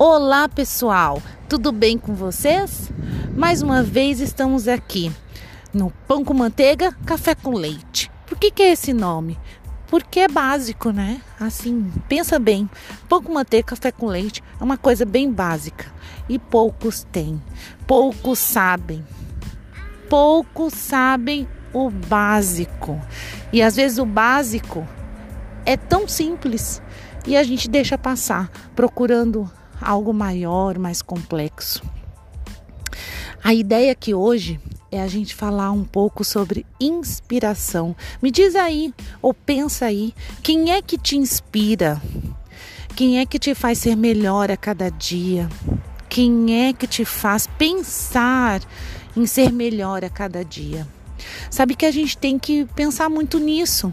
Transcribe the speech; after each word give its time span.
Olá, 0.00 0.48
pessoal! 0.48 1.20
Tudo 1.48 1.72
bem 1.72 1.98
com 1.98 2.14
vocês? 2.14 2.88
Mais 3.34 3.62
uma 3.62 3.82
vez 3.82 4.20
estamos 4.20 4.68
aqui 4.68 5.10
no 5.74 5.90
Pão 6.06 6.24
com 6.24 6.32
Manteiga, 6.32 6.92
Café 7.04 7.34
com 7.34 7.50
Leite. 7.50 8.08
Por 8.24 8.38
que, 8.38 8.52
que 8.52 8.62
é 8.62 8.70
esse 8.70 8.92
nome? 8.92 9.36
Porque 9.88 10.20
é 10.20 10.28
básico, 10.28 10.92
né? 10.92 11.20
Assim, 11.40 11.90
pensa 12.08 12.38
bem. 12.38 12.70
Pão 13.08 13.20
com 13.20 13.32
manteiga, 13.34 13.66
café 13.66 13.90
com 13.90 14.06
leite 14.06 14.40
é 14.60 14.62
uma 14.62 14.78
coisa 14.78 15.04
bem 15.04 15.32
básica 15.32 15.86
e 16.28 16.38
poucos 16.38 17.04
têm, 17.10 17.42
poucos 17.84 18.38
sabem. 18.38 19.04
Poucos 20.08 20.74
sabem 20.74 21.48
o 21.72 21.90
básico. 21.90 23.00
E 23.52 23.60
às 23.60 23.74
vezes 23.74 23.98
o 23.98 24.06
básico 24.06 24.86
é 25.66 25.76
tão 25.76 26.06
simples 26.06 26.80
e 27.26 27.36
a 27.36 27.42
gente 27.42 27.68
deixa 27.68 27.98
passar, 27.98 28.48
procurando 28.76 29.50
algo 29.80 30.12
maior, 30.12 30.78
mais 30.78 31.02
complexo. 31.02 31.82
A 33.42 33.54
ideia 33.54 33.92
aqui 33.92 34.12
hoje 34.12 34.60
é 34.90 35.00
a 35.00 35.06
gente 35.06 35.34
falar 35.34 35.70
um 35.70 35.84
pouco 35.84 36.24
sobre 36.24 36.66
inspiração. 36.80 37.94
Me 38.22 38.30
diz 38.30 38.56
aí, 38.56 38.92
ou 39.22 39.32
pensa 39.32 39.86
aí, 39.86 40.14
quem 40.42 40.72
é 40.72 40.82
que 40.82 40.98
te 40.98 41.16
inspira? 41.16 42.00
Quem 42.96 43.20
é 43.20 43.26
que 43.26 43.38
te 43.38 43.54
faz 43.54 43.78
ser 43.78 43.96
melhor 43.96 44.50
a 44.50 44.56
cada 44.56 44.90
dia? 44.90 45.48
Quem 46.08 46.68
é 46.68 46.72
que 46.72 46.86
te 46.86 47.04
faz 47.04 47.46
pensar 47.46 48.60
em 49.16 49.26
ser 49.26 49.52
melhor 49.52 50.04
a 50.04 50.10
cada 50.10 50.44
dia? 50.44 50.86
Sabe 51.50 51.74
que 51.74 51.86
a 51.86 51.90
gente 51.90 52.16
tem 52.16 52.38
que 52.38 52.64
pensar 52.74 53.08
muito 53.08 53.38
nisso. 53.38 53.92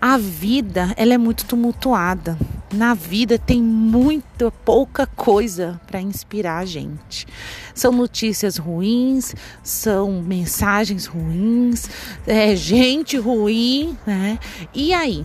A 0.00 0.18
vida, 0.18 0.92
ela 0.96 1.14
é 1.14 1.18
muito 1.18 1.44
tumultuada. 1.46 2.36
Na 2.74 2.92
vida 2.92 3.38
tem 3.38 3.62
muita 3.62 4.50
pouca 4.50 5.06
coisa 5.06 5.80
para 5.86 6.00
inspirar 6.00 6.58
a 6.58 6.64
gente. 6.64 7.24
São 7.72 7.92
notícias 7.92 8.56
ruins, 8.56 9.32
são 9.62 10.20
mensagens 10.20 11.06
ruins, 11.06 11.88
é 12.26 12.56
gente 12.56 13.16
ruim, 13.16 13.96
né? 14.04 14.40
E 14.74 14.92
aí? 14.92 15.24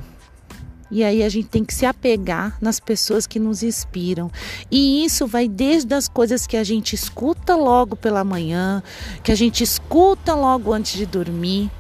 E 0.92 1.04
aí 1.04 1.24
a 1.24 1.30
gente 1.30 1.48
tem 1.48 1.66
que 1.66 1.74
se 1.74 1.88
apegar 1.88 2.56
nas 2.62 2.80
pessoas 2.80 3.26
que 3.26 3.40
nos 3.40 3.64
inspiram. 3.64 4.32
E 4.70 5.04
isso 5.04 5.26
vai 5.26 5.48
desde 5.48 5.96
as 5.96 6.08
coisas 6.08 6.46
que 6.46 6.56
a 6.56 6.64
gente 6.64 6.94
escuta 6.94 7.56
logo 7.56 7.96
pela 7.96 8.24
manhã, 8.24 8.84
que 9.24 9.32
a 9.32 9.36
gente 9.36 9.64
escuta 9.64 10.36
logo 10.36 10.72
antes 10.72 10.94
de 10.94 11.08
dormir. 11.08 11.72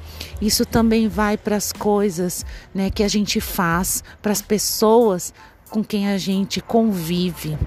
Isso 0.41 0.65
também 0.65 1.07
vai 1.07 1.37
para 1.37 1.55
as 1.55 1.71
coisas 1.71 2.43
né, 2.73 2.89
que 2.89 3.03
a 3.03 3.07
gente 3.07 3.39
faz, 3.39 4.03
para 4.21 4.31
as 4.31 4.41
pessoas 4.41 5.33
com 5.69 5.83
quem 5.83 6.07
a 6.07 6.17
gente 6.17 6.61
convive. 6.61 7.57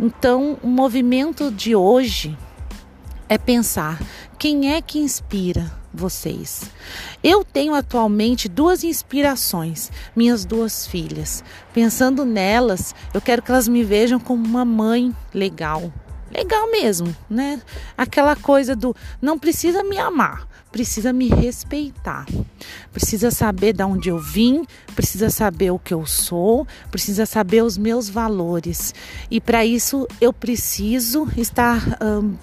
Então, 0.00 0.58
o 0.62 0.66
movimento 0.66 1.50
de 1.50 1.76
hoje 1.76 2.36
é 3.28 3.38
pensar 3.38 4.00
quem 4.38 4.72
é 4.72 4.82
que 4.82 4.98
inspira 4.98 5.70
vocês. 5.92 6.70
Eu 7.22 7.44
tenho 7.44 7.74
atualmente 7.74 8.48
duas 8.48 8.82
inspirações, 8.82 9.90
minhas 10.16 10.44
duas 10.44 10.86
filhas. 10.86 11.44
Pensando 11.72 12.24
nelas, 12.24 12.94
eu 13.12 13.20
quero 13.20 13.42
que 13.42 13.50
elas 13.50 13.68
me 13.68 13.84
vejam 13.84 14.18
como 14.18 14.44
uma 14.44 14.64
mãe 14.64 15.14
legal. 15.32 15.92
Legal 16.32 16.70
mesmo, 16.70 17.14
né? 17.28 17.60
Aquela 17.96 18.34
coisa 18.34 18.74
do 18.74 18.96
não 19.20 19.38
precisa 19.38 19.84
me 19.84 19.98
amar, 19.98 20.48
precisa 20.72 21.12
me 21.12 21.28
respeitar. 21.28 22.26
Precisa 22.90 23.30
saber 23.30 23.74
de 23.74 23.84
onde 23.84 24.08
eu 24.08 24.18
vim, 24.18 24.64
precisa 24.96 25.28
saber 25.28 25.70
o 25.70 25.78
que 25.78 25.92
eu 25.92 26.06
sou, 26.06 26.66
precisa 26.90 27.26
saber 27.26 27.62
os 27.62 27.76
meus 27.76 28.08
valores. 28.08 28.94
E 29.30 29.40
para 29.40 29.64
isso 29.64 30.08
eu 30.20 30.32
preciso 30.32 31.28
estar 31.36 31.98
hum, 32.02 32.34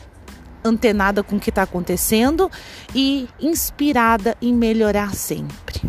antenada 0.64 1.24
com 1.24 1.38
o 1.38 1.40
que 1.40 1.50
está 1.50 1.64
acontecendo 1.64 2.50
e 2.94 3.28
inspirada 3.42 4.38
em 4.42 4.54
melhorar 4.54 5.16
sempre. 5.16 5.82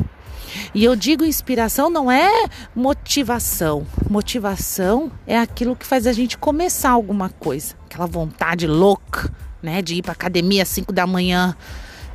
E 0.75 0.85
eu 0.85 0.97
digo 0.97 1.25
inspiração 1.25 1.91
não 1.91 2.11
é 2.11 2.49
motivação. 2.75 3.87
Motivação 4.09 5.13
é 5.27 5.39
aquilo 5.39 5.77
que 5.77 5.87
faz 5.87 6.07
a 6.07 6.13
gente 6.13 6.39
começar 6.39 6.91
alguma 6.91 7.29
coisa. 7.29 7.75
Aquela 7.87 8.07
vontade 8.07 8.67
louca, 8.67 9.33
né, 9.63 9.83
de 9.83 9.97
ir 9.97 10.03
para 10.03 10.13
academia 10.13 10.63
às 10.63 10.69
5 10.69 10.93
da 10.93 11.07
manhã. 11.07 11.57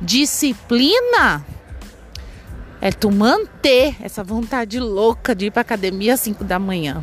Disciplina 0.00 1.44
é 2.82 2.92
tu 2.92 3.10
manter 3.10 3.96
essa 4.02 4.22
vontade 4.22 4.78
louca 4.78 5.34
de 5.34 5.46
ir 5.46 5.50
para 5.50 5.62
academia 5.62 6.14
às 6.14 6.20
5 6.20 6.44
da 6.44 6.58
manhã. 6.58 7.00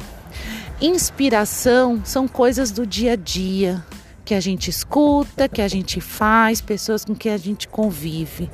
Inspiração 0.80 2.02
são 2.06 2.28
coisas 2.28 2.70
do 2.70 2.86
dia 2.86 3.14
a 3.14 3.16
dia, 3.16 3.84
que 4.24 4.36
a 4.36 4.40
gente 4.40 4.70
escuta, 4.70 5.50
que 5.50 5.62
a 5.62 5.68
gente 5.68 6.00
faz, 6.00 6.62
pessoas 6.62 7.04
com 7.04 7.16
que 7.16 7.30
a 7.30 7.38
gente 7.38 7.68
convive. 7.68 8.50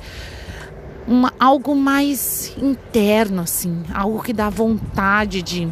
Uma, 1.06 1.32
algo 1.38 1.74
mais 1.74 2.52
interno, 2.56 3.42
assim, 3.42 3.82
algo 3.92 4.22
que 4.22 4.32
dá 4.32 4.48
vontade 4.48 5.42
de 5.42 5.68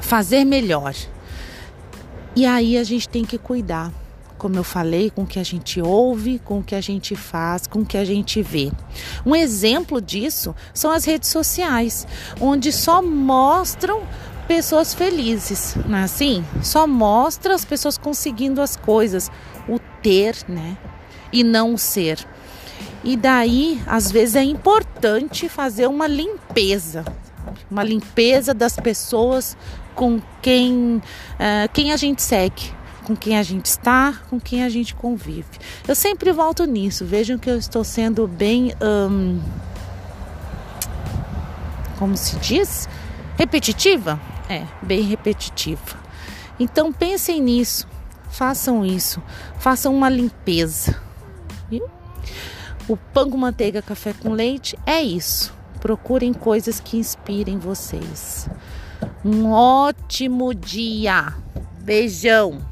fazer 0.00 0.44
melhor. 0.44 0.94
E 2.36 2.46
aí 2.46 2.78
a 2.78 2.84
gente 2.84 3.08
tem 3.08 3.24
que 3.24 3.36
cuidar, 3.36 3.92
como 4.40 4.56
eu 4.56 4.64
falei, 4.64 5.10
com 5.10 5.24
o 5.24 5.26
que 5.26 5.38
a 5.38 5.42
gente 5.42 5.82
ouve, 5.82 6.38
com 6.38 6.60
o 6.60 6.62
que 6.62 6.74
a 6.74 6.80
gente 6.80 7.14
faz, 7.14 7.66
com 7.66 7.80
o 7.80 7.84
que 7.84 7.98
a 7.98 8.06
gente 8.06 8.42
vê. 8.42 8.72
Um 9.24 9.36
exemplo 9.36 10.00
disso 10.00 10.56
são 10.72 10.90
as 10.90 11.04
redes 11.04 11.28
sociais, 11.28 12.06
onde 12.40 12.72
só 12.72 13.02
mostram 13.02 14.00
pessoas 14.48 14.94
felizes, 14.94 15.76
não 15.86 15.98
é 15.98 16.04
assim? 16.04 16.42
Só 16.62 16.86
mostra 16.86 17.54
as 17.54 17.66
pessoas 17.66 17.98
conseguindo 17.98 18.62
as 18.62 18.76
coisas, 18.76 19.30
o 19.68 19.78
ter, 20.02 20.34
né? 20.48 20.78
E 21.30 21.44
não 21.44 21.74
o 21.74 21.78
ser. 21.78 22.26
E 23.04 23.18
daí, 23.18 23.78
às 23.86 24.10
vezes, 24.10 24.36
é 24.36 24.42
importante 24.42 25.50
fazer 25.50 25.86
uma 25.86 26.06
limpeza, 26.06 27.04
uma 27.70 27.84
limpeza 27.84 28.54
das 28.54 28.74
pessoas 28.74 29.54
com 29.94 30.18
quem, 30.40 30.96
uh, 30.96 31.68
quem 31.74 31.92
a 31.92 31.96
gente 31.98 32.22
segue, 32.22 32.79
com 33.10 33.16
quem 33.16 33.36
a 33.36 33.42
gente 33.42 33.66
está, 33.66 34.14
com 34.30 34.38
quem 34.38 34.62
a 34.62 34.68
gente 34.68 34.94
convive. 34.94 35.58
Eu 35.88 35.96
sempre 35.96 36.30
volto 36.30 36.64
nisso. 36.64 37.04
Vejam 37.04 37.36
que 37.38 37.50
eu 37.50 37.58
estou 37.58 37.82
sendo 37.82 38.28
bem. 38.28 38.72
Como 41.98 42.16
se 42.16 42.36
diz? 42.36 42.88
Repetitiva? 43.36 44.20
É, 44.48 44.64
bem 44.80 45.02
repetitiva. 45.02 45.98
Então 46.58 46.92
pensem 46.92 47.42
nisso, 47.42 47.88
façam 48.30 48.86
isso, 48.86 49.20
façam 49.58 49.92
uma 49.92 50.08
limpeza. 50.08 50.96
Viu? 51.68 51.90
O 52.86 52.96
pão 52.96 53.28
com 53.28 53.36
manteiga, 53.36 53.82
café 53.82 54.12
com 54.12 54.30
leite 54.30 54.78
é 54.86 55.02
isso. 55.02 55.52
Procurem 55.80 56.32
coisas 56.32 56.78
que 56.78 56.96
inspirem 56.96 57.58
vocês. 57.58 58.48
Um 59.24 59.50
ótimo 59.50 60.54
dia. 60.54 61.34
Beijão. 61.80 62.69